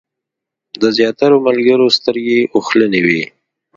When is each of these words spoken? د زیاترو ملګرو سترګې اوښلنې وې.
د 0.81 0.83
زیاترو 0.97 1.37
ملګرو 1.47 1.87
سترګې 1.97 2.39
اوښلنې 2.55 3.01
وې. 3.05 3.23